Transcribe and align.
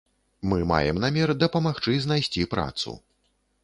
Мы 0.53 0.57
маем 0.71 0.97
намер 1.03 1.35
дапамагчы 1.45 1.97
знайсці 2.09 2.51
працу. 2.57 3.01